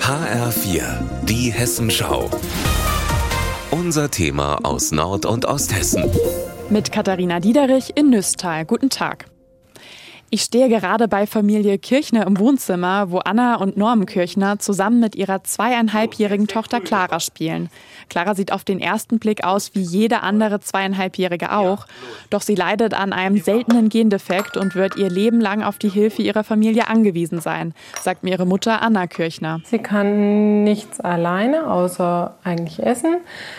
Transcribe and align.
HR4, 0.00 0.82
die 1.22 1.52
Hessenschau. 1.52 2.28
Unser 3.70 4.10
Thema 4.10 4.58
aus 4.64 4.90
Nord- 4.90 5.26
und 5.26 5.44
Osthessen. 5.44 6.10
Mit 6.70 6.90
Katharina 6.90 7.38
Diederich 7.40 7.96
in 7.96 8.10
Nüstal. 8.10 8.64
Guten 8.64 8.90
Tag. 8.90 9.26
Ich 10.30 10.42
stehe 10.42 10.68
gerade 10.68 11.08
bei 11.08 11.26
Familie 11.26 11.78
Kirchner 11.78 12.26
im 12.26 12.38
Wohnzimmer, 12.38 13.10
wo 13.10 13.16
Anna 13.20 13.54
und 13.54 13.78
Norm 13.78 14.04
Kirchner 14.04 14.58
zusammen 14.58 15.00
mit 15.00 15.16
ihrer 15.16 15.42
zweieinhalbjährigen 15.42 16.46
Tochter 16.46 16.80
Clara 16.80 17.18
spielen. 17.18 17.70
Clara 18.10 18.34
sieht 18.34 18.52
auf 18.52 18.62
den 18.62 18.78
ersten 18.78 19.20
Blick 19.20 19.42
aus 19.42 19.74
wie 19.74 19.80
jede 19.80 20.22
andere 20.22 20.60
zweieinhalbjährige 20.60 21.50
auch. 21.50 21.86
Doch 22.28 22.42
sie 22.42 22.54
leidet 22.54 22.92
an 22.92 23.14
einem 23.14 23.38
seltenen 23.38 23.88
Gendefekt 23.88 24.58
und 24.58 24.74
wird 24.74 24.96
ihr 24.96 25.08
Leben 25.08 25.40
lang 25.40 25.62
auf 25.62 25.78
die 25.78 25.88
Hilfe 25.88 26.20
ihrer 26.20 26.44
Familie 26.44 26.88
angewiesen 26.88 27.40
sein, 27.40 27.72
sagt 28.02 28.22
mir 28.22 28.32
ihre 28.32 28.46
Mutter 28.46 28.82
Anna 28.82 29.06
Kirchner. 29.06 29.60
Sie 29.64 29.78
kann 29.78 30.62
nichts 30.62 31.00
alleine, 31.00 31.70
außer 31.70 32.34
eigentlich 32.44 32.82
essen. 32.82 33.16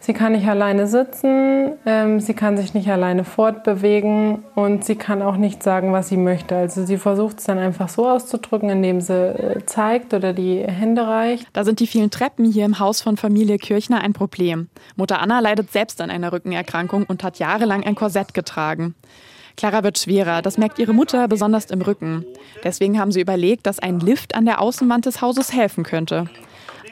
Sie 0.00 0.12
kann 0.12 0.32
nicht 0.32 0.46
alleine 0.46 0.86
sitzen, 0.86 1.72
ähm, 1.86 2.20
sie 2.20 2.34
kann 2.34 2.58
sich 2.58 2.74
nicht 2.74 2.90
alleine 2.90 3.24
fortbewegen 3.24 4.44
und 4.54 4.84
sie 4.84 4.96
kann 4.96 5.22
auch 5.22 5.38
nicht 5.38 5.62
sagen, 5.62 5.94
was 5.94 6.10
sie 6.10 6.18
möchte 6.18 6.49
möchte. 6.50 6.56
Also 6.56 6.86
sie 6.86 6.98
versucht 6.98 7.38
es 7.38 7.44
dann 7.44 7.58
einfach 7.58 7.88
so 7.88 8.08
auszudrücken, 8.08 8.70
indem 8.70 9.00
sie 9.00 9.14
äh, 9.14 9.64
zeigt 9.66 10.14
oder 10.14 10.32
die 10.32 10.62
Hände 10.62 11.06
reicht. 11.06 11.46
Da 11.52 11.64
sind 11.64 11.80
die 11.80 11.86
vielen 11.86 12.10
Treppen 12.10 12.44
hier 12.44 12.64
im 12.64 12.78
Haus 12.78 13.00
von 13.00 13.16
Familie 13.16 13.58
Kirchner 13.58 14.00
ein 14.00 14.12
Problem. 14.12 14.68
Mutter 14.96 15.20
Anna 15.20 15.40
leidet 15.40 15.72
selbst 15.72 16.00
an 16.00 16.10
einer 16.10 16.32
Rückenerkrankung 16.32 17.04
und 17.04 17.22
hat 17.22 17.38
jahrelang 17.38 17.84
ein 17.84 17.94
Korsett 17.94 18.34
getragen. 18.34 18.94
Clara 19.56 19.82
wird 19.82 19.98
schwerer, 19.98 20.42
das 20.42 20.58
merkt 20.58 20.78
ihre 20.78 20.94
Mutter 20.94 21.28
besonders 21.28 21.66
im 21.66 21.82
Rücken. 21.82 22.24
Deswegen 22.64 22.98
haben 22.98 23.12
sie 23.12 23.20
überlegt, 23.20 23.66
dass 23.66 23.78
ein 23.78 24.00
Lift 24.00 24.34
an 24.34 24.46
der 24.46 24.60
Außenwand 24.60 25.06
des 25.06 25.20
Hauses 25.20 25.52
helfen 25.52 25.84
könnte. 25.84 26.30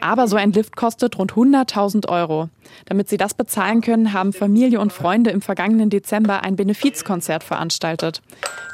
Aber 0.00 0.28
so 0.28 0.36
ein 0.36 0.52
Lift 0.52 0.76
kostet 0.76 1.18
rund 1.18 1.32
100.000 1.32 2.08
Euro. 2.08 2.48
Damit 2.86 3.08
sie 3.08 3.16
das 3.16 3.34
bezahlen 3.34 3.80
können, 3.80 4.12
haben 4.12 4.32
Familie 4.32 4.80
und 4.80 4.92
Freunde 4.92 5.30
im 5.30 5.40
vergangenen 5.40 5.90
Dezember 5.90 6.42
ein 6.42 6.56
Benefizkonzert 6.56 7.42
veranstaltet. 7.44 8.22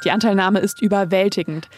Die 0.03 0.11
Anteilnahme 0.11 0.59
ist 0.59 0.81
überwältigend. 0.81 1.69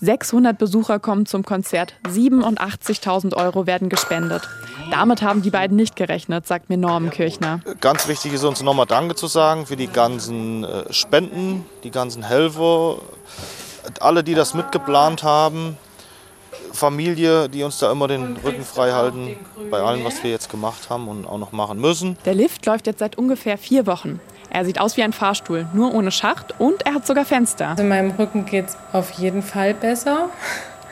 600 0.00 0.58
Besucher 0.58 0.98
kommen 0.98 1.24
zum 1.24 1.44
Konzert, 1.44 1.94
87.000 2.08 3.34
Euro 3.36 3.66
werden 3.66 3.88
gespendet. 3.88 4.48
Damit 4.90 5.22
haben 5.22 5.42
die 5.42 5.50
beiden 5.50 5.76
nicht 5.76 5.96
gerechnet, 5.96 6.46
sagt 6.46 6.68
mir 6.68 6.76
Norman 6.76 7.10
Kirchner. 7.10 7.60
Ganz 7.80 8.08
wichtig 8.08 8.32
ist 8.32 8.44
uns 8.44 8.62
nochmal 8.62 8.86
Danke 8.86 9.14
zu 9.14 9.28
sagen 9.28 9.66
für 9.66 9.76
die 9.76 9.86
ganzen 9.86 10.64
äh, 10.64 10.92
Spenden, 10.92 11.64
die 11.84 11.90
ganzen 11.90 12.22
Helfer, 12.24 12.96
alle, 14.00 14.24
die 14.24 14.34
das 14.34 14.54
mitgeplant 14.54 15.22
haben. 15.22 15.78
Familie, 16.74 17.48
die 17.48 17.62
uns 17.62 17.78
da 17.78 17.90
immer 17.90 18.08
den 18.08 18.36
Rücken 18.36 18.64
frei 18.64 18.92
halten 18.92 19.36
bei 19.70 19.80
allem, 19.80 20.04
was 20.04 20.22
wir 20.22 20.30
jetzt 20.30 20.50
gemacht 20.50 20.90
haben 20.90 21.08
und 21.08 21.26
auch 21.26 21.38
noch 21.38 21.52
machen 21.52 21.80
müssen. 21.80 22.16
Der 22.24 22.34
Lift 22.34 22.66
läuft 22.66 22.86
jetzt 22.86 22.98
seit 22.98 23.16
ungefähr 23.16 23.58
vier 23.58 23.86
Wochen. 23.86 24.20
Er 24.50 24.64
sieht 24.64 24.80
aus 24.80 24.96
wie 24.96 25.02
ein 25.02 25.12
Fahrstuhl, 25.12 25.66
nur 25.72 25.94
ohne 25.94 26.12
Schacht 26.12 26.54
und 26.58 26.86
er 26.86 26.94
hat 26.94 27.06
sogar 27.06 27.24
Fenster. 27.24 27.70
Also 27.70 27.82
meinem 27.82 28.12
Rücken 28.12 28.44
geht 28.46 28.68
es 28.68 28.76
auf 28.92 29.10
jeden 29.12 29.42
Fall 29.42 29.74
besser. 29.74 30.28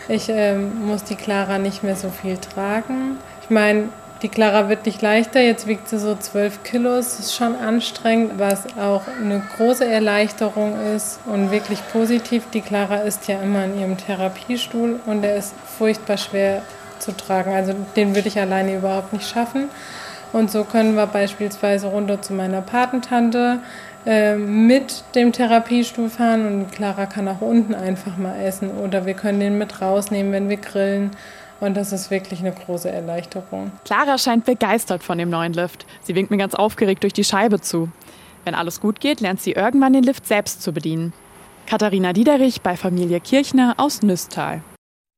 Ich 0.09 0.29
äh, 0.29 0.57
muss 0.57 1.05
die 1.05 1.15
Clara 1.15 1.59
nicht 1.59 1.85
mehr 1.85 1.95
so 1.95 2.11
viel 2.11 2.39
tragen. 2.39 3.19
Ich 3.45 3.51
meine, 3.51 3.89
die 4.23 4.29
Clara 4.29 4.69
wird 4.69 4.87
nicht 4.87 5.03
leichter, 5.03 5.41
jetzt 5.41 5.67
wiegt 5.67 5.89
sie 5.89 5.99
so 5.99 6.15
12 6.15 6.63
Kilo. 6.63 6.97
Das 6.97 7.19
ist 7.19 7.35
schon 7.35 7.57
anstrengend, 7.57 8.39
was 8.39 8.67
auch 8.79 9.03
eine 9.21 9.43
große 9.57 9.85
Erleichterung 9.85 10.75
ist 10.95 11.19
und 11.27 11.51
wirklich 11.51 11.81
positiv. 11.93 12.45
Die 12.55 12.61
Clara 12.61 12.99
ist 12.99 13.27
ja 13.27 13.43
immer 13.43 13.65
in 13.65 13.81
ihrem 13.81 13.97
Therapiestuhl 13.97 15.01
und 15.07 15.23
der 15.23 15.37
ist 15.37 15.55
furchtbar 15.77 16.19
schwer 16.19 16.63
zu 17.01 17.17
tragen. 17.17 17.53
Also 17.53 17.75
den 17.97 18.15
würde 18.15 18.29
ich 18.29 18.39
alleine 18.39 18.77
überhaupt 18.77 19.13
nicht 19.13 19.29
schaffen. 19.29 19.69
Und 20.33 20.53
so 20.53 20.63
können 20.65 20.95
wir 20.95 21.07
beispielsweise 21.09 21.89
runter 21.89 22.23
zu 22.23 22.33
meiner 22.33 22.63
Patentante 22.63 23.59
äh, 24.07 24.37
mit 24.37 25.05
dem 25.17 25.33
Therapiestuhl 25.33 26.09
fahren 26.09 26.47
und 26.47 26.73
Clara 26.73 27.07
kann 27.07 27.29
auch 27.29 27.41
unten 27.41 27.75
einfach 27.75 28.17
mal 28.17 28.41
essen 28.41 28.71
oder 28.71 29.05
wir 29.05 29.15
können 29.15 29.41
den 29.41 29.59
mit 29.59 29.83
rausnehmen, 29.83 30.33
wenn 30.33 30.49
wir 30.49 30.57
grillen. 30.57 31.11
Und 31.63 31.77
das 31.77 31.93
ist 31.93 32.11
wirklich 32.11 32.41
eine 32.41 32.51
große 32.51 32.91
Erleichterung. 32.91 33.71
Clara 33.85 34.19
scheint 34.19 34.45
begeistert 34.45 35.05
von 35.05 35.17
dem 35.17 35.31
neuen 35.31 35.53
Lift. 35.53 35.87
Sie 36.03 36.17
winkt 36.17 36.33
mir 36.33 36.37
ganz 36.37 36.57
aufgeregt 36.57 37.05
durch 37.05 37.13
die 37.13 37.23
Scheibe 37.23 37.61
zu. 37.61 37.89
Wenn 38.45 38.57
alles 38.57 38.81
gut 38.81 38.99
geht, 38.99 39.21
lernt 39.21 39.41
sie 39.41 39.53
irgendwann 39.53 39.93
den 39.93 40.03
Lift 40.03 40.27
selbst 40.27 40.61
zu 40.61 40.73
bedienen. 40.73 41.13
Katharina 41.69 42.13
Diederich 42.13 42.63
bei 42.63 42.77
Familie 42.77 43.21
Kirchner 43.21 43.75
aus 43.77 44.03
Nüstal. 44.03 44.63